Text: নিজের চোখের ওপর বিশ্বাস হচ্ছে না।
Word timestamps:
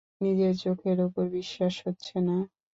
নিজের 0.21 0.53
চোখের 0.63 0.97
ওপর 1.07 1.25
বিশ্বাস 1.37 1.73
হচ্ছে 1.85 2.15
না। 2.27 2.37